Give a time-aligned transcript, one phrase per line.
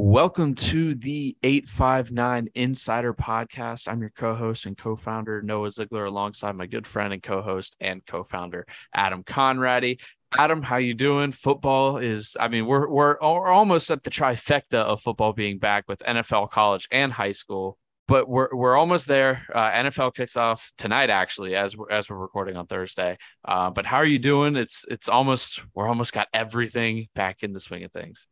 [0.00, 3.88] Welcome to the 859 Insider Podcast.
[3.88, 7.42] I'm your co host and co founder, Noah Ziegler, alongside my good friend and co
[7.42, 8.64] host and co founder,
[8.94, 10.00] Adam Conradi.
[10.38, 11.32] Adam, how you doing?
[11.32, 15.82] Football is, I mean, we're, we're, we're almost at the trifecta of football being back
[15.88, 17.76] with NFL, college, and high school,
[18.06, 19.42] but we're, we're almost there.
[19.52, 23.18] Uh, NFL kicks off tonight, actually, as we're, as we're recording on Thursday.
[23.44, 24.54] Uh, but how are you doing?
[24.54, 28.28] It's, it's almost, we're almost got everything back in the swing of things.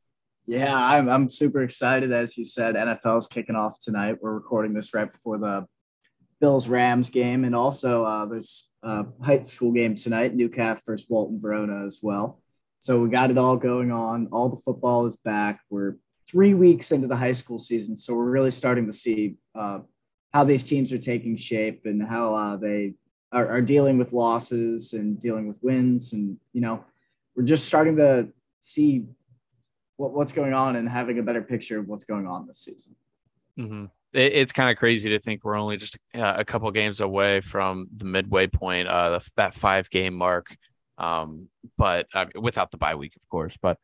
[0.47, 2.13] Yeah, I'm, I'm super excited.
[2.13, 4.19] As you said, NFL's kicking off tonight.
[4.21, 5.67] We're recording this right before the
[6.41, 7.45] Bills Rams game.
[7.45, 12.41] And also, uh, there's a high school game tonight, Newcath versus Walton Verona as well.
[12.79, 14.29] So we got it all going on.
[14.31, 15.61] All the football is back.
[15.69, 15.97] We're
[16.29, 17.97] three weeks into the high school season.
[17.97, 19.81] So we're really starting to see uh,
[20.33, 22.95] how these teams are taking shape and how uh, they
[23.33, 26.13] are, are dealing with losses and dealing with wins.
[26.13, 26.85] And, you know,
[27.35, 28.29] we're just starting to
[28.61, 29.07] see
[29.97, 32.95] what, what's going on and having a better picture of what's going on this season.
[33.59, 33.87] Mm-hmm.
[34.13, 37.41] It, it's kind of crazy to think we're only just uh, a couple games away
[37.41, 40.57] from the midway point, uh, the, that five game mark.
[40.99, 43.57] Um, but uh, without the bye week, of course.
[43.61, 43.79] But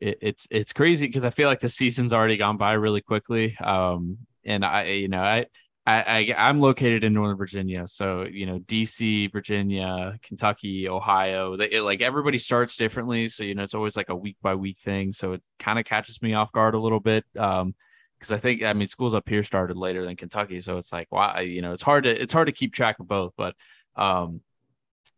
[0.00, 3.56] it, it's it's crazy because I feel like the season's already gone by really quickly.
[3.58, 5.46] Um, and I, you know, I
[5.84, 6.02] I,
[6.34, 11.56] I am located in Northern Virginia, so you know DC, Virginia, Kentucky, Ohio.
[11.56, 14.54] They, it, like everybody starts differently, so you know it's always like a week by
[14.54, 15.12] week thing.
[15.12, 17.24] So it kind of catches me off guard a little bit.
[17.36, 17.74] Um,
[18.22, 21.08] because I think I mean schools up here started later than Kentucky, so it's like
[21.10, 23.32] why you know it's hard to it's hard to keep track of both.
[23.36, 23.56] But
[23.96, 24.40] um,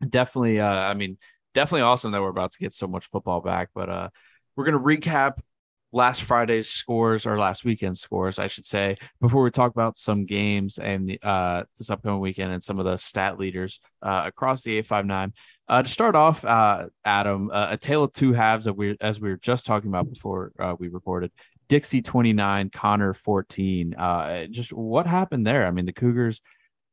[0.09, 1.19] definitely, uh, I mean
[1.53, 3.69] definitely awesome that we're about to get so much football back.
[3.75, 4.09] But uh,
[4.55, 5.37] we're gonna recap
[5.95, 10.25] last Friday's scores or last weekend's scores, I should say, before we talk about some
[10.25, 14.71] games and uh, this upcoming weekend and some of the stat leaders uh, across the
[14.71, 15.33] 859.
[15.69, 19.21] Uh, to start off, uh, Adam, uh, a tale of two halves that we, as
[19.21, 21.31] we were just talking about before uh, we recorded.
[21.69, 23.95] Dixie 29, Conner 14.
[24.51, 25.65] just what happened there?
[25.65, 26.41] I mean, the Cougars,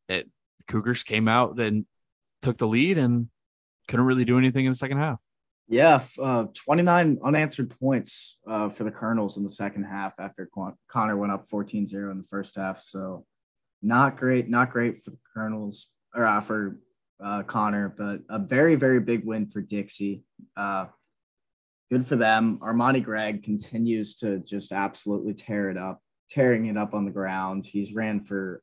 [0.08, 1.86] it, the Cougars came out and
[2.40, 3.28] took the lead and
[3.88, 5.18] couldn't really do anything in the second half.
[5.68, 10.48] Yeah, uh, 29 unanswered points uh, for the Colonels in the second half after
[10.88, 12.80] Conner went up 14 0 in the first half.
[12.80, 13.24] So,
[13.80, 16.78] not great, not great for the Colonels or uh, for
[17.22, 20.24] uh, Conner, but a very, very big win for Dixie.
[20.56, 20.86] Uh,
[21.90, 22.58] good for them.
[22.62, 27.64] Armani Gregg continues to just absolutely tear it up, tearing it up on the ground.
[27.64, 28.62] He's ran for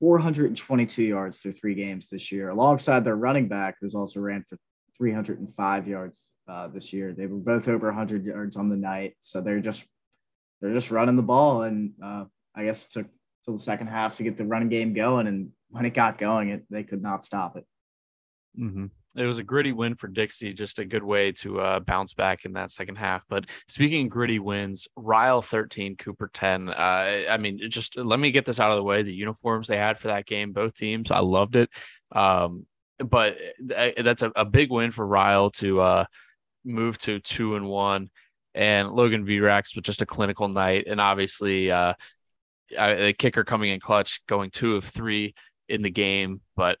[0.00, 4.58] 422 yards through three games this year, alongside their running back, who's also ran for
[5.00, 7.14] 305 yards uh, this year.
[7.14, 9.88] They were both over 100 yards on the night, so they're just
[10.60, 12.24] they're just running the ball, and uh,
[12.54, 13.06] I guess took
[13.42, 15.26] till the second half to get the running game going.
[15.26, 17.64] And when it got going, it they could not stop it.
[18.60, 18.86] Mm-hmm.
[19.16, 22.44] It was a gritty win for Dixie, just a good way to uh, bounce back
[22.44, 23.24] in that second half.
[23.28, 26.68] But speaking of gritty wins, Ryle 13, Cooper 10.
[26.68, 29.02] Uh, I mean, just let me get this out of the way.
[29.02, 31.70] The uniforms they had for that game, both teams, I loved it.
[32.12, 32.66] Um,
[33.04, 33.36] but
[33.74, 36.04] eh, that's a, a big win for Ryle to uh,
[36.64, 38.10] move to two and one.
[38.54, 41.94] And Logan Vrax with just a clinical night, and obviously uh,
[42.70, 45.34] the kicker coming in clutch, going two of three
[45.68, 46.40] in the game.
[46.56, 46.78] But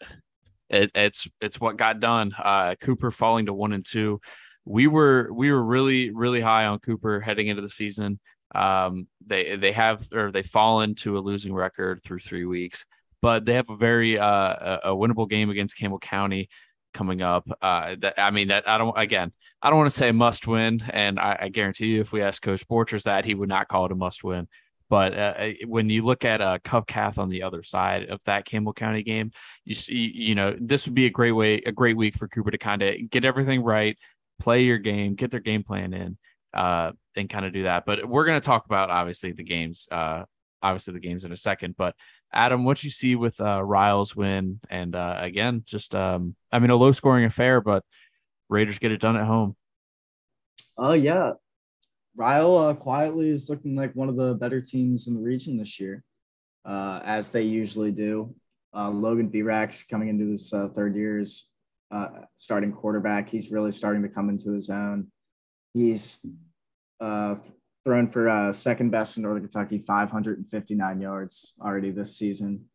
[0.68, 2.32] it, it's it's what got done.
[2.36, 4.20] Uh, Cooper falling to one and two.
[4.64, 8.18] We were we were really really high on Cooper heading into the season.
[8.52, 12.84] Um, they they have or they fallen to a losing record through three weeks
[13.22, 16.48] but they have a very uh, a winnable game against Campbell County
[16.94, 17.48] coming up.
[17.60, 19.32] Uh, that I mean, that I don't again,
[19.62, 22.42] I don't want to say must win, and I, I, guarantee you, if we ask
[22.42, 24.48] Coach Borchers that, he would not call it a must win.
[24.88, 28.20] But uh, uh when you look at a uh, Covcath on the other side of
[28.26, 29.30] that Campbell County game,
[29.64, 32.50] you see, you know, this would be a great way, a great week for Cooper
[32.50, 33.96] to kind of get everything right,
[34.40, 36.18] play your game, get their game plan in,
[36.54, 37.84] uh, and kind of do that.
[37.86, 40.24] But we're going to talk about obviously the games, uh,
[40.62, 41.76] obviously the games in a second.
[41.76, 41.94] But
[42.32, 46.70] Adam, what you see with uh, Ryle's win, and uh, again, just um, I mean,
[46.70, 47.84] a low scoring affair, but
[48.48, 49.56] Raiders get it done at home.
[50.78, 51.32] Oh uh, yeah,
[52.16, 55.80] Ryle uh, quietly is looking like one of the better teams in the region this
[55.80, 56.04] year,
[56.64, 58.34] uh, as they usually do.
[58.74, 61.46] Uh, Logan Vrax coming into his uh, third year as
[61.90, 63.28] uh, starting quarterback.
[63.28, 65.08] He's really starting to come into his own.
[65.74, 66.24] He's
[67.00, 67.36] uh,
[67.84, 72.66] thrown for uh, second best in Northern Kentucky, 559 yards already this season,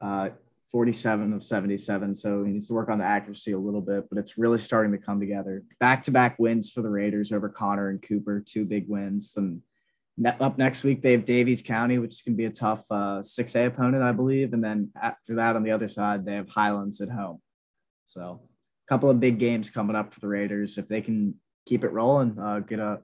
[0.00, 0.30] uh,
[0.70, 2.14] 47 of 77.
[2.14, 4.92] So he needs to work on the accuracy a little bit, but it's really starting
[4.92, 5.62] to come together.
[5.80, 9.34] Back to back wins for the Raiders over Conner and Cooper, two big wins.
[9.36, 9.62] And
[10.40, 13.20] up next week, they have Daviess County, which is going to be a tough uh,
[13.20, 14.52] 6A opponent, I believe.
[14.52, 17.40] And then after that, on the other side, they have Highlands at home.
[18.04, 18.42] So
[18.86, 20.76] a couple of big games coming up for the Raiders.
[20.76, 21.34] If they can
[21.66, 23.00] keep it rolling, uh, get a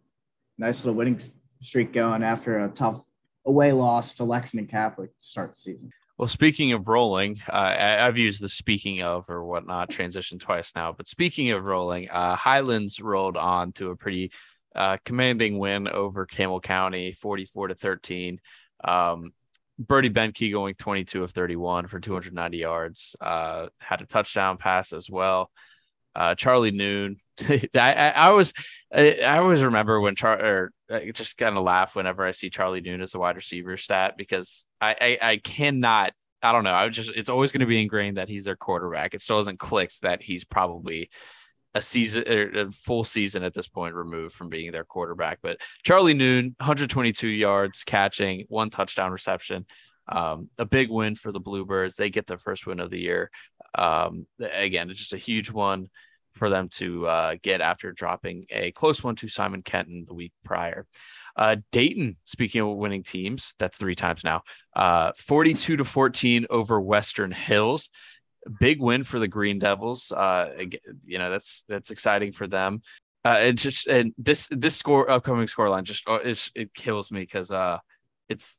[0.59, 1.19] nice little winning
[1.61, 3.05] streak going after a tough
[3.45, 5.91] away loss to Lexington Catholic to start the season.
[6.19, 10.73] Well, speaking of rolling, uh, I, have used the speaking of or whatnot transition twice
[10.75, 10.93] now.
[10.93, 14.33] But speaking of rolling, uh, Highlands rolled on to a pretty
[14.75, 18.41] uh, commanding win over Campbell County, 44 to 13.
[18.83, 19.33] Um,
[19.79, 23.15] Brody Benke going 22 of 31 for 290 yards.
[23.21, 25.51] Uh, had a touchdown pass as well.
[26.17, 27.19] Uh, Charlie Noon.
[27.41, 28.53] I, I, I, always
[28.93, 32.51] I, I, always remember when Char or I just kind of laugh whenever I see
[32.51, 36.13] Charlie Noon as a wide receiver stat because I, I, I cannot
[36.43, 36.75] I don't know.
[36.75, 39.15] I just it's always going to be ingrained that he's their quarterback.
[39.15, 41.11] It still hasn't clicked that he's probably
[41.75, 45.41] a season or a full season at this point removed from being their quarterback.
[45.43, 49.67] But Charlie Noon, 122 yards catching, one touchdown reception.
[50.11, 51.97] Um, a big win for the Bluebirds.
[51.97, 53.31] They get their first win of the year.
[53.75, 55.89] Um, again, it's just a huge one
[56.39, 60.33] for them to uh, get after dropping a close one to Simon Kenton the week
[60.45, 60.87] prior.
[61.37, 64.43] Uh, Dayton, speaking of winning teams, that's three times now.
[64.75, 67.91] Uh, 42 to 14 over Western Hills.
[68.59, 70.11] Big win for the Green Devils.
[70.11, 70.51] Uh,
[71.05, 72.81] you know that's that's exciting for them.
[73.25, 77.21] Uh, it just and this this score upcoming scoreline just uh, is it kills me
[77.21, 77.79] because uh,
[78.29, 78.59] it's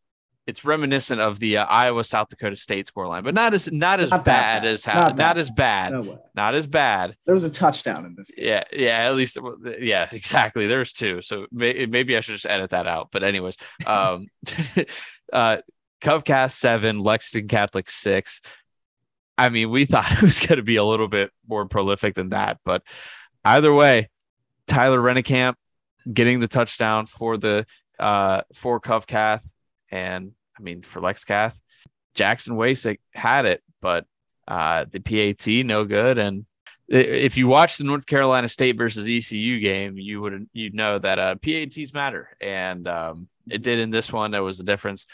[0.49, 4.09] it's reminiscent of the uh, Iowa South Dakota State scoreline, but not as not as
[4.09, 7.15] not bad, bad, as how not, not as bad, no not as bad.
[7.25, 8.31] There was a touchdown in this.
[8.31, 8.45] Game.
[8.47, 9.37] Yeah, yeah, at least
[9.79, 10.65] yeah, exactly.
[10.65, 13.09] There's two, so may, maybe I should just edit that out.
[13.11, 14.27] But anyways, um,
[15.33, 15.57] uh,
[16.01, 18.41] Covcath seven, Lexington Catholic six.
[19.37, 22.29] I mean, we thought it was going to be a little bit more prolific than
[22.29, 22.81] that, but
[23.45, 24.09] either way,
[24.67, 25.53] Tyler Rennekamp
[26.11, 27.65] getting the touchdown for the
[27.99, 29.41] uh for Covcath
[29.91, 31.59] and I mean, for LexCath,
[32.15, 34.05] Jackson Wasick had it, but
[34.47, 36.17] uh, the PAT no good.
[36.17, 36.45] And
[36.87, 41.19] if you watch the North Carolina State versus ECU game, you would you'd know that
[41.19, 44.31] uh, PATs matter, and um, it did in this one.
[44.31, 45.05] That was the difference.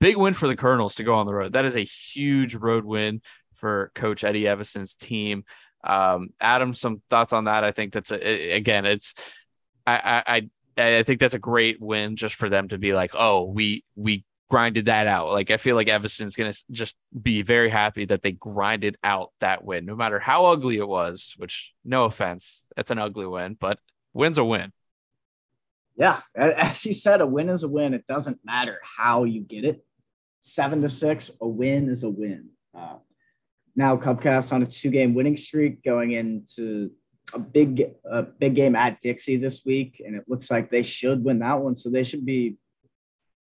[0.00, 1.54] Big win for the Colonels to go on the road.
[1.54, 3.20] That is a huge road win
[3.54, 5.44] for Coach Eddie Eviston's team.
[5.82, 7.64] Um, Adam, some thoughts on that?
[7.64, 9.14] I think that's a, again, it's
[9.86, 13.44] I, I I think that's a great win just for them to be like, oh,
[13.44, 15.32] we we grinded that out.
[15.32, 19.64] Like I feel like Eviston's gonna just be very happy that they grinded out that
[19.64, 21.34] win, no matter how ugly it was.
[21.36, 23.78] Which, no offense, that's an ugly win, but
[24.12, 24.72] win's a win.
[25.96, 27.94] Yeah, as you said, a win is a win.
[27.94, 29.84] It doesn't matter how you get it.
[30.40, 32.48] Seven to six, a win is a win.
[32.76, 32.96] Uh,
[33.76, 36.90] now Covcath's on a two-game winning streak, going into
[37.32, 41.24] a big, a big game at Dixie this week, and it looks like they should
[41.24, 41.76] win that one.
[41.76, 42.56] So they should be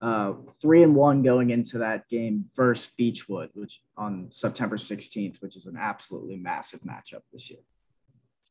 [0.01, 5.55] uh, three and one going into that game versus Beechwood, which on September 16th, which
[5.55, 7.59] is an absolutely massive matchup this year.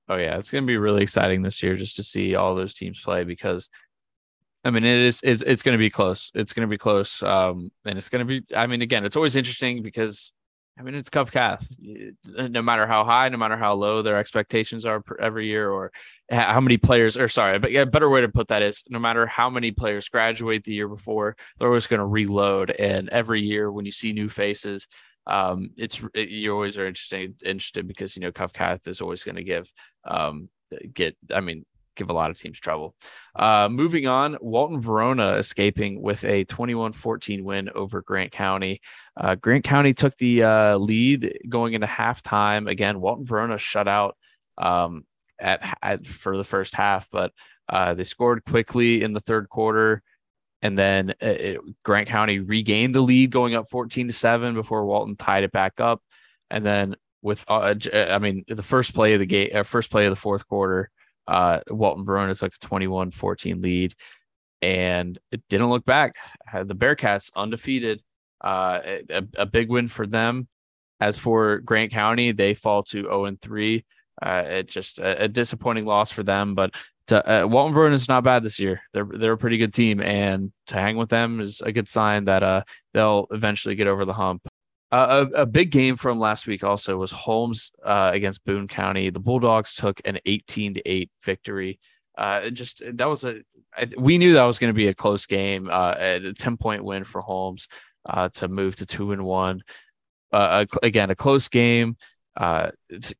[0.08, 2.74] Oh yeah, it's going to be really exciting this year just to see all those
[2.74, 3.68] teams play because
[4.64, 6.30] I mean it is it's, it's going to be close.
[6.34, 9.16] It's going to be close um and it's going to be I mean again, it's
[9.16, 10.32] always interesting because
[10.78, 11.66] I mean it's Covcath.
[12.24, 15.90] No matter how high, no matter how low their expectations are every year or
[16.30, 19.26] how many players or sorry but yeah better way to put that is no matter
[19.26, 23.70] how many players graduate the year before they're always going to reload and every year
[23.70, 24.88] when you see new faces
[25.28, 29.36] um it's it, you always are interested interested because you know Covcath is always going
[29.36, 29.70] to give
[30.04, 30.48] um
[30.92, 31.64] get i mean
[31.96, 32.94] give a lot of teams trouble.
[33.34, 38.80] Uh moving on walton verona escaping with a 21-14 win over grant county.
[39.16, 42.70] Uh, grant county took the uh, lead going into halftime.
[42.70, 44.16] Again walton verona shut out
[44.58, 45.04] um,
[45.38, 47.32] at, at for the first half, but
[47.68, 50.02] uh, they scored quickly in the third quarter,
[50.62, 55.16] and then it, Grant County regained the lead, going up fourteen to seven before Walton
[55.16, 56.02] tied it back up,
[56.50, 60.06] and then with uh I mean the first play of the game, uh, first play
[60.06, 60.90] of the fourth quarter,
[61.26, 63.94] uh, Walton Verona took a 21-14 lead,
[64.62, 66.16] and it didn't look back.
[66.52, 68.02] The Bearcats undefeated,
[68.42, 68.80] uh,
[69.10, 70.48] a, a big win for them.
[70.98, 73.84] As for Grant County, they fall to 0 and 3
[74.22, 76.74] uh, it just a, a, disappointing loss for them, but
[77.08, 78.80] to, uh, Walton Verona is not bad this year.
[78.92, 82.24] They're they're a pretty good team, and to hang with them is a good sign
[82.24, 82.62] that uh
[82.94, 84.42] they'll eventually get over the hump.
[84.92, 89.10] Uh, a, a big game from last week also was Holmes uh, against Boone County.
[89.10, 91.80] The Bulldogs took an 18 to 8 victory.
[92.16, 93.40] Uh, just that was a
[93.98, 95.68] we knew that was going to be a close game.
[95.70, 97.68] Uh, a 10 point win for Holmes
[98.08, 99.62] uh, to move to two and one.
[100.32, 101.96] Uh, again, a close game.
[102.36, 102.70] Uh,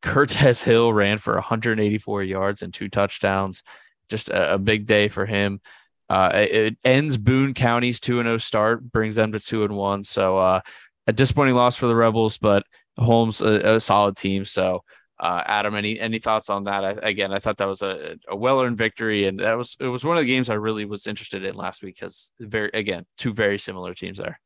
[0.03, 3.63] Cortez Hill ran for 184 yards and two touchdowns.
[4.09, 5.61] Just a, a big day for him.
[6.09, 10.05] Uh, it, ends Boone County's 2 0 start, brings them to 2 and 1.
[10.05, 10.61] So uh,
[11.07, 12.65] a disappointing loss for the Rebels, but
[12.99, 14.45] Holmes, a, a solid team.
[14.45, 14.83] So
[15.19, 16.85] Uh, Adam, any any thoughts on that?
[16.85, 19.87] I, again, I thought that was a, a well earned victory, and that was it
[19.87, 23.07] was one of the games I really was interested in last week because very again
[23.17, 24.39] two very similar teams there.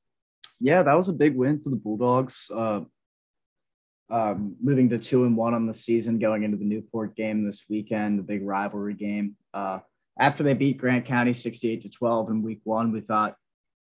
[0.61, 2.51] Yeah, that was a big win for the Bulldogs.
[2.55, 2.83] Uh,
[4.11, 7.65] um, moving to two and one on the season, going into the Newport game this
[7.69, 9.37] weekend, the big rivalry game.
[9.53, 9.81] Uh,
[10.19, 13.37] after they beat Grant County 68 to 12 in week one, we thought,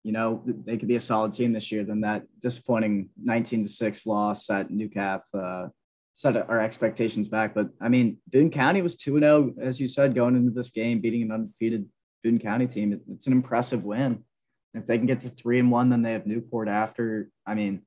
[0.08, 1.84] you know, they could be a solid team this year.
[1.84, 5.68] Then that disappointing 19 to 6 loss at Newcath uh,
[6.14, 7.54] set our expectations back.
[7.54, 11.00] But I mean, Boone County was 2 0, as you said, going into this game,
[11.00, 11.86] beating an undefeated
[12.24, 12.98] Boone County team.
[13.12, 14.24] It's an impressive win.
[14.72, 17.28] If they can get to 3 and 1, then they have Newport after.
[17.46, 17.82] I mean,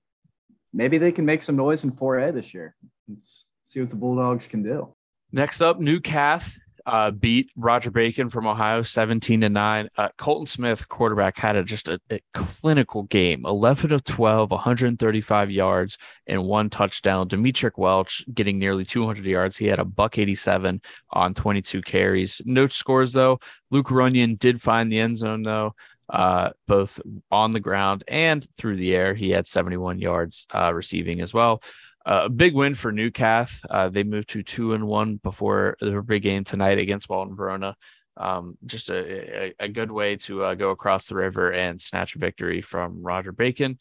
[0.72, 2.76] maybe they can make some noise in 4A this year.
[3.10, 4.94] Let's see what the Bulldogs can do.
[5.32, 9.90] Next up, Newcath uh, beat Roger Bacon from Ohio 17 to 9.
[9.98, 15.52] Uh, Colton Smith, quarterback, had a, just a, a, clinical game 11 of 12, 135
[15.52, 15.98] yards,
[16.28, 17.28] and one touchdown.
[17.30, 19.58] Demetric Welch getting nearly 200 yards.
[19.58, 22.42] He had a buck 87 on 22 carries.
[22.46, 23.40] No scores, though.
[23.70, 25.74] Luke Runyon did find the end zone, though
[26.12, 27.00] uh, both
[27.32, 29.16] on the ground and through the air.
[29.16, 31.64] He had 71 yards uh, receiving as well.
[32.06, 33.64] Uh, a big win for Newcath.
[33.70, 37.76] Uh, they moved to two and one before their big game tonight against Walton Verona.
[38.18, 42.16] Um, just a, a, a, good way to uh, go across the river and snatch
[42.16, 43.80] a victory from Roger Bacon.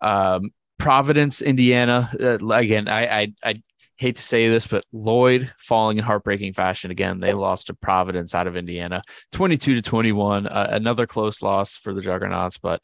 [0.00, 2.10] Um, Providence, Indiana.
[2.18, 3.62] Uh, again, I, I, I
[3.96, 7.20] hate to say this, but Lloyd falling in heartbreaking fashion again.
[7.20, 9.02] They lost to Providence out of Indiana,
[9.32, 10.46] 22 to 21.
[10.46, 12.80] Uh, another close loss for the Juggernauts, but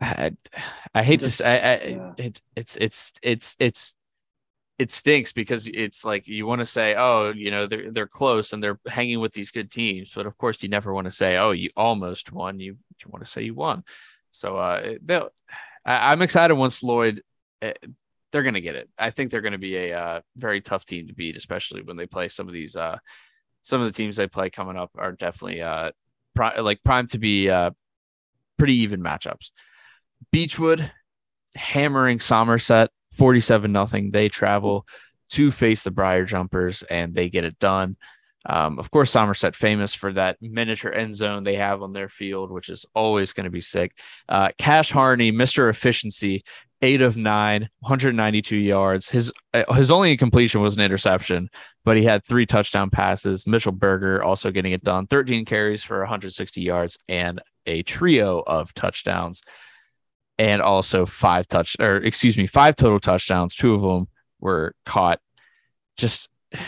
[0.00, 0.32] I,
[0.94, 2.12] I hate Just, to say I, I, yeah.
[2.18, 3.96] it, it's it's it's it's
[4.78, 8.52] it stinks because it's like you want to say, oh, you know, they're they're close
[8.52, 11.36] and they're hanging with these good teams, but of course you never want to say,
[11.36, 12.58] oh, you almost won.
[12.58, 13.84] You you want to say you won.
[14.32, 14.94] So uh,
[15.84, 17.22] I, I'm excited once Lloyd
[17.60, 17.74] eh,
[18.32, 18.88] they're going to get it.
[18.98, 21.96] I think they're going to be a uh, very tough team to beat, especially when
[21.96, 22.74] they play some of these.
[22.74, 22.98] Uh,
[23.62, 25.92] some of the teams they play coming up are definitely uh,
[26.34, 27.70] pri- like primed to be uh,
[28.58, 29.50] pretty even matchups.
[30.32, 30.90] Beechwood
[31.54, 34.10] hammering Somerset 47 nothing.
[34.10, 34.86] They travel
[35.30, 37.96] to face the Briar Jumpers and they get it done.
[38.44, 42.50] Um, of course, Somerset famous for that miniature end zone they have on their field,
[42.50, 43.96] which is always going to be sick.
[44.28, 45.70] Uh, Cash Harney, Mr.
[45.70, 46.42] Efficiency,
[46.82, 49.08] eight of nine, 192 yards.
[49.08, 51.48] His uh, his only completion was an interception,
[51.84, 53.46] but he had three touchdown passes.
[53.46, 58.74] Mitchell Berger also getting it done, 13 carries for 160 yards and a trio of
[58.74, 59.40] touchdowns,
[60.42, 63.54] and also five touch or excuse me, five total touchdowns.
[63.54, 64.08] Two of them
[64.40, 65.20] were caught.
[65.96, 66.28] Just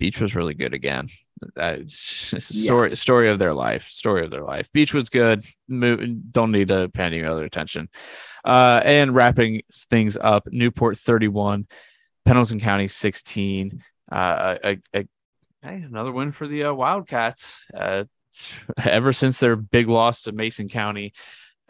[0.00, 1.08] Beach was really good again.
[1.56, 2.94] Uh, story yeah.
[2.94, 3.86] story of their life.
[3.90, 4.72] Story of their life.
[4.72, 5.44] Beach was good.
[5.68, 7.88] don't need to pay any other attention.
[8.44, 11.68] Uh, and wrapping things up, Newport 31,
[12.24, 13.84] Pendleton County 16.
[14.10, 15.04] Uh, a, a,
[15.62, 17.64] another win for the uh, Wildcats.
[18.78, 21.12] Uh, ever since their big loss to Mason County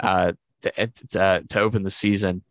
[0.02, 0.32] uh,
[0.62, 2.42] to, to, to open the season,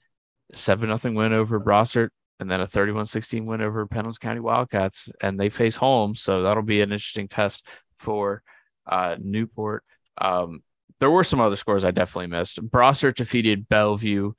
[0.53, 5.39] seven nothing win over Brossart and then a 31-16 win over Pendleton County Wildcats, and
[5.39, 6.15] they face home.
[6.15, 7.65] So that'll be an interesting test
[7.97, 8.43] for
[8.85, 9.83] uh, Newport.
[10.17, 10.61] Um,
[10.99, 12.61] there were some other scores I definitely missed.
[12.61, 14.33] Brossart defeated Bellevue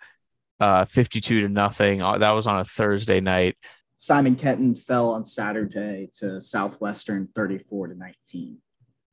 [0.61, 2.03] uh, 52 to nothing.
[2.03, 3.57] Uh, that was on a Thursday night.
[3.97, 8.59] Simon Kenton fell on Saturday to Southwestern 34 to 19.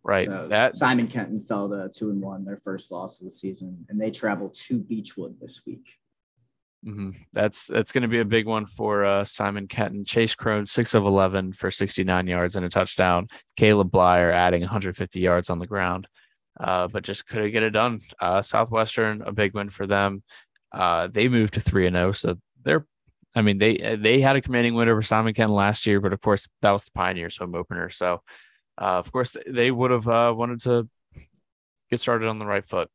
[0.03, 0.25] Right.
[0.25, 3.85] So that Simon Kenton fell to two and one, their first loss of the season,
[3.87, 5.97] and they travel to Beechwood this week.
[6.85, 7.11] Mm-hmm.
[7.31, 10.03] That's that's going to be a big one for uh, Simon Kenton.
[10.03, 13.29] Chase Crone, six of eleven for sixty-nine yards and a touchdown.
[13.55, 16.07] Caleb Blyer adding 150 yards on the ground,
[16.59, 18.01] uh, but just couldn't get it done.
[18.19, 20.23] Uh, Southwestern, a big win for them.
[20.73, 22.85] Uh, they moved to three and zero, oh, so they're.
[23.35, 26.19] I mean, they they had a commanding win over Simon Kenton last year, but of
[26.19, 27.89] course that was the Pioneers home opener.
[27.89, 28.21] So,
[28.79, 30.89] uh, of course, they would have uh, wanted to
[31.89, 32.89] get started on the right foot.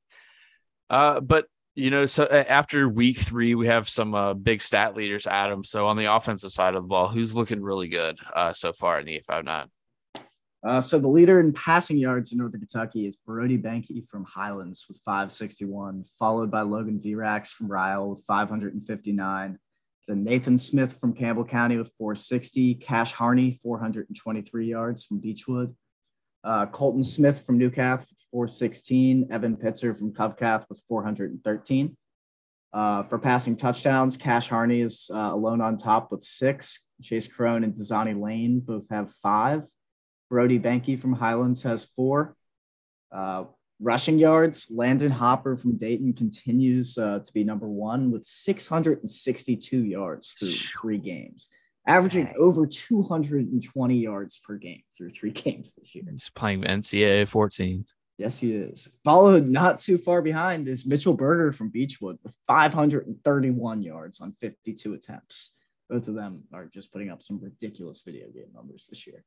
[0.89, 1.47] but
[1.79, 5.63] you know, so uh, after week three, we have some uh, big stat leaders, Adam.
[5.63, 8.99] So on the offensive side of the ball, who's looking really good uh, so far
[8.99, 9.69] in the 859?
[10.67, 14.87] Uh, so the leader in passing yards in Northern Kentucky is Brody Benke from Highlands
[14.89, 19.57] with 561, followed by Logan Virax from Ryle with 559.
[20.09, 25.77] Then Nathan Smith from Campbell County with 460, Cash Harney 423 yards from Beechwood,
[26.43, 29.29] uh, Colton Smith from Newcath 416.
[29.31, 31.97] Evan Pitzer from Covcath with 413.
[32.73, 36.85] Uh, for passing touchdowns, Cash Harney is uh, alone on top with six.
[37.03, 39.63] Chase Crone and Desani Lane both have five.
[40.29, 42.37] Brody Benke from Highlands has four.
[43.11, 43.45] Uh,
[43.81, 50.33] rushing yards, Landon Hopper from Dayton continues uh, to be number one with 662 yards
[50.33, 51.49] through three games,
[51.87, 56.05] averaging over 220 yards per game through three games this year.
[56.11, 57.85] He's playing NCAA 14.
[58.19, 58.89] Yes, he is.
[59.05, 64.95] Followed not too far behind is Mitchell Berger from Beechwood with 531 yards on 52
[64.95, 65.55] attempts.
[65.89, 69.25] Both of them are just putting up some ridiculous video game numbers this year.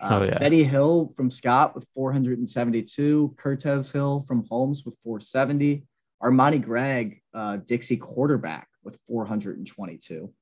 [0.00, 0.38] Uh, oh, yeah.
[0.38, 3.34] Betty Hill from Scott with 472.
[3.36, 5.84] Curtis Hill from Holmes with 470.
[6.22, 10.32] Armani Gregg, uh, Dixie quarterback with 422.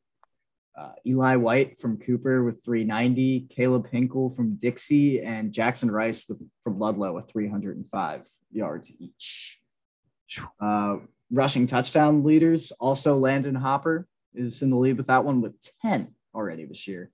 [0.77, 6.43] Uh, Eli White from Cooper with 390, Caleb Hinkle from Dixie, and Jackson Rice with
[6.65, 9.59] from Ludlow with 305 yards each.
[10.61, 10.97] Uh,
[11.33, 16.09] rushing touchdown leaders also Landon Hopper is in the lead with that one with 10
[16.35, 17.11] already this year.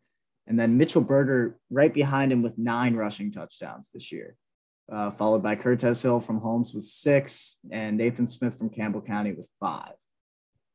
[0.47, 4.37] And then Mitchell Berger right behind him with nine rushing touchdowns this year,
[4.91, 9.33] uh, followed by Curtis Hill from Holmes with six and Nathan Smith from Campbell County
[9.33, 9.95] with five.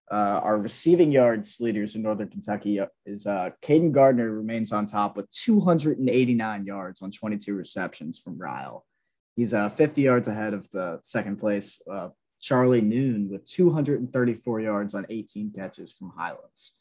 [0.09, 4.85] Uh, our receiving yards leaders in Northern Kentucky uh, is uh, Caden Gardner remains on
[4.85, 8.85] top with 289 yards on 22 receptions from Ryle.
[9.35, 12.09] He's uh, 50 yards ahead of the second place uh,
[12.39, 16.73] Charlie Noon with 234 yards on 18 catches from Highlands.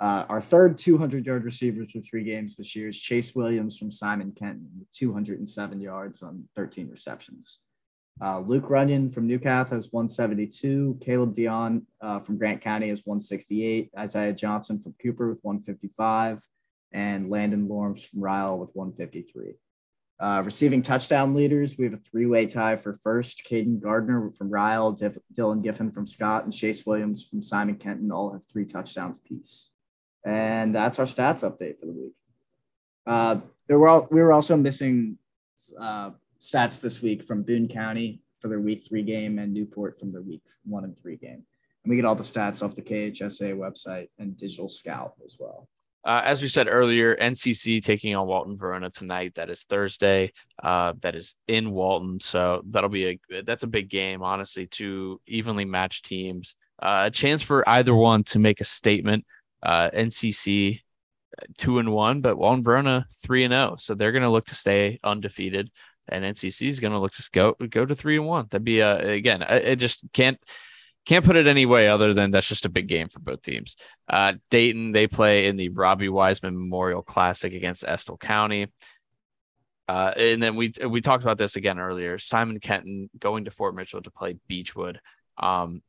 [0.00, 3.90] Uh, our third 200 yard receiver through three games this year is Chase Williams from
[3.90, 7.60] Simon Kenton with 207 yards on 13 receptions.
[8.20, 10.98] Uh, Luke Runyon from Newcath has 172.
[11.00, 13.90] Caleb Dion uh, from Grant County has 168.
[13.96, 16.42] Isaiah Johnson from Cooper with 155.
[16.92, 19.54] And Landon Lorms from Ryle with 153.
[20.20, 23.44] Uh, receiving touchdown leaders, we have a three way tie for first.
[23.48, 28.10] Caden Gardner from Ryle, Diff- Dylan Giffen from Scott, and Chase Williams from Simon Kenton
[28.10, 29.74] all have three touchdowns apiece.
[30.24, 32.14] And that's our stats update for the week.
[33.06, 35.18] Uh, there were all, we were also missing
[35.80, 36.10] uh,
[36.40, 40.22] stats this week from Boone County for their week three game and Newport from their
[40.22, 41.44] week one and three game.
[41.84, 45.68] And we get all the stats off the KHSA website and Digital Scout as well.
[46.04, 49.34] Uh, as we said earlier, NCC taking on Walton Verona tonight.
[49.34, 50.32] That is Thursday.
[50.62, 54.22] Uh, that is in Walton, so that'll be a that's a big game.
[54.22, 56.54] Honestly, two evenly matched teams.
[56.80, 59.26] Uh, a chance for either one to make a statement.
[59.62, 60.80] Uh, NCC
[61.56, 63.76] two and one, but Walton Verona three and zero, oh.
[63.76, 65.70] so they're going to look to stay undefeated
[66.08, 68.46] and NCC is going to look to go go to three and one.
[68.50, 70.38] That'd be a, again, I, I, just can't
[71.06, 73.76] can't put it any way other than that's just a big game for both teams.
[74.08, 78.68] Uh, Dayton they play in the Robbie Wiseman Memorial Classic against Estill County.
[79.88, 82.18] Uh, and then we we talked about this again earlier.
[82.18, 85.00] Simon Kenton going to Fort Mitchell to play Beechwood.
[85.38, 85.82] Um,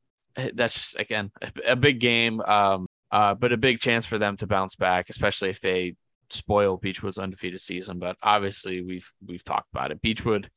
[0.53, 4.37] that's just again a, a big game, um, uh, but a big chance for them
[4.37, 5.95] to bounce back, especially if they
[6.29, 10.01] spoil Beechwood's undefeated season, but obviously we've we've talked about it.
[10.01, 10.49] Beechwood,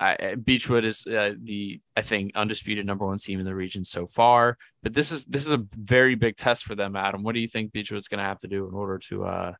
[0.00, 4.06] I, Beechwood is uh, the I think undisputed number one team in the region so
[4.06, 4.56] far.
[4.82, 7.22] But this is this is a very big test for them, Adam.
[7.22, 9.52] What do you think Beechwood's going to have to do in order to uh,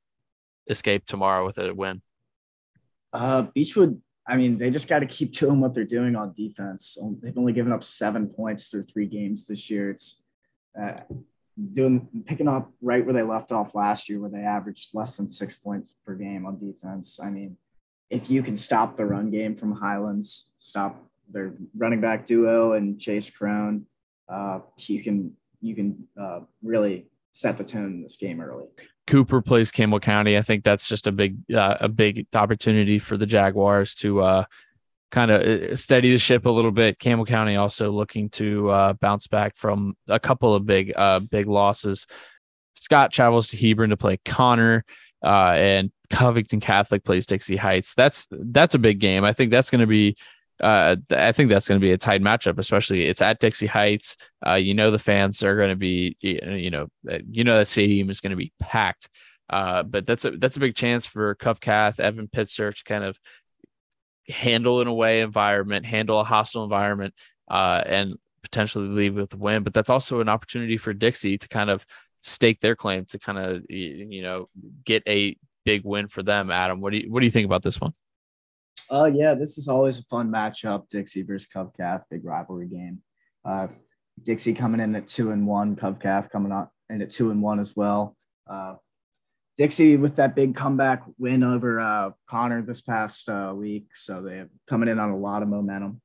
[0.68, 2.03] escape tomorrow with a win?
[3.12, 4.01] Uh, Beechwood.
[4.27, 6.97] I mean, they just got to keep doing what they're doing on defense.
[7.20, 9.90] They've only given up seven points through three games this year.
[9.90, 10.23] It's
[10.81, 10.94] uh,
[11.73, 15.29] doing picking up right where they left off last year, where they averaged less than
[15.29, 17.21] six points per game on defense.
[17.23, 17.57] I mean,
[18.11, 23.01] if you can stop the run game from Highlands, stop their running back duo and
[23.01, 23.87] Chase Crone,
[24.29, 28.67] uh, you can you can uh, really set the tone in this game early.
[29.07, 30.38] Cooper plays Campbell County.
[30.38, 34.45] I think that's just a big uh, a big opportunity for the Jaguars to uh,
[35.11, 36.99] kind of uh, steady the ship a little bit.
[36.99, 41.47] Campbell County also looking to uh, bounce back from a couple of big uh, big
[41.47, 42.07] losses.
[42.79, 44.85] Scott travels to Hebron to play Conner,
[45.23, 47.95] uh, and Covington Catholic plays Dixie Heights.
[47.95, 49.25] That's that's a big game.
[49.25, 50.17] I think that's going to be.
[50.61, 54.17] Uh, I think that's going to be a tight matchup, especially it's at Dixie Heights.
[54.47, 56.87] Uh, you know the fans are going to be, you know,
[57.29, 59.09] you know that stadium is going to be packed.
[59.51, 63.05] Uh, but that's a that's a big chance for Cov Cath, Evan Pitzer to kind
[63.05, 63.19] of
[64.29, 67.15] handle an away environment, handle a hostile environment,
[67.51, 69.63] uh, and potentially leave with a win.
[69.63, 71.85] But that's also an opportunity for Dixie to kind of
[72.23, 74.49] stake their claim to kind of you know
[74.85, 76.51] get a big win for them.
[76.51, 77.93] Adam, what do you what do you think about this one?
[78.91, 80.89] Uh, yeah, this is always a fun matchup.
[80.91, 83.01] Dixie versus Cov Cath, big rivalry game.
[83.45, 83.69] Uh,
[84.23, 87.43] Dixie coming in at two and one, Cov Cath coming on in at two and
[87.43, 88.17] one as well.
[88.47, 88.75] Uh,
[89.57, 94.49] Dixie with that big comeback win over uh, Conner this past uh, week, so they're
[94.69, 96.01] coming in on a lot of momentum.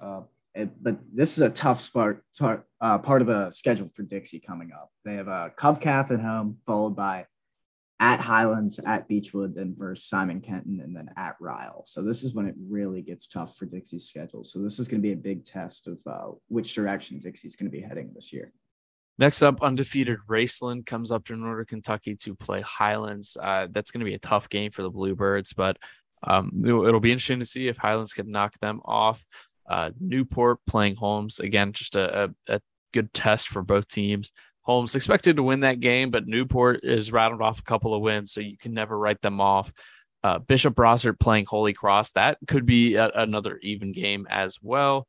[0.00, 0.22] Uh,
[0.54, 4.40] it, but this is a tough spot, tar, uh, part of the schedule for Dixie
[4.40, 4.90] coming up.
[5.04, 7.26] They have a uh, Cov at home, followed by
[7.98, 11.84] at Highlands, at Beechwood, then versus Simon Kenton, and then at Ryle.
[11.86, 14.44] So this is when it really gets tough for Dixie's schedule.
[14.44, 17.70] So this is going to be a big test of uh, which direction Dixie's going
[17.70, 18.52] to be heading this year.
[19.18, 23.36] Next up, undefeated Raceland comes up to Northern Kentucky to play Highlands.
[23.40, 25.76] Uh, that's going to be a tough game for the Bluebirds, but
[26.22, 29.24] um, it'll, it'll, be interesting to see if Highlands can knock them off.
[29.68, 32.60] Uh, Newport playing Holmes again, just a, a, a
[32.92, 34.32] good test for both teams.
[34.62, 38.32] Holmes expected to win that game, but Newport is rattled off a couple of wins,
[38.32, 39.72] so you can never write them off.
[40.22, 45.08] Uh, Bishop Brossart playing Holy Cross, that could be a, another even game as well.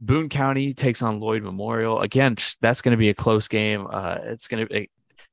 [0.00, 2.00] Boone County takes on Lloyd Memorial.
[2.00, 3.86] Again, that's going to be a close game.
[3.90, 4.90] Uh, it's going to be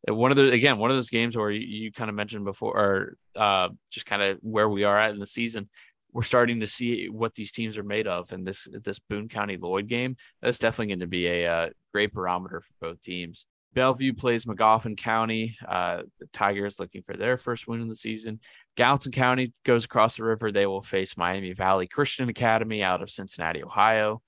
[0.10, 2.78] one of the again one of those games where you, you kind of mentioned before,
[2.78, 5.70] or uh, just kind of where we are at in the season
[6.18, 8.32] we're starting to see what these teams are made of.
[8.32, 12.12] And this this Boone County Lloyd game, that's definitely going to be a uh, great
[12.12, 13.46] barometer for both teams.
[13.74, 15.56] Bellevue plays Magoffin County.
[15.68, 18.40] Uh, the Tigers looking for their first win in the season.
[18.76, 20.52] Gallatin County goes across the river.
[20.52, 24.24] They will face Miami Valley Christian Academy out of Cincinnati, Ohio.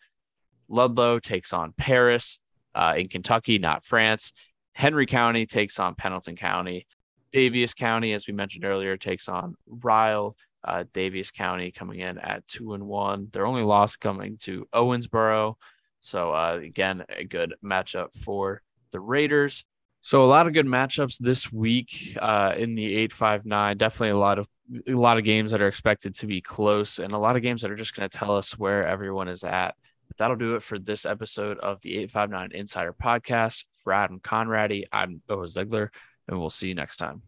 [0.69, 2.39] Ludlow takes on Paris
[2.75, 4.33] uh, in Kentucky, not France.
[4.73, 6.87] Henry County takes on Pendleton County.
[7.33, 10.35] Daviess County, as we mentioned earlier, takes on Ryle.
[10.63, 13.27] Uh, Daviess County coming in at two and one.
[13.31, 15.55] Their only loss coming to Owensboro.
[16.01, 19.63] So uh, again, a good matchup for the Raiders.
[20.01, 23.77] So a lot of good matchups this week uh, in the eight five nine.
[23.77, 24.47] Definitely a lot of
[24.87, 27.61] a lot of games that are expected to be close, and a lot of games
[27.61, 29.75] that are just going to tell us where everyone is at.
[30.19, 33.63] That'll do it for this episode of the eight five nine Insider Podcast.
[33.83, 35.91] For Adam Conradi, I'm Noah Ziegler,
[36.27, 37.23] and we'll see you next time.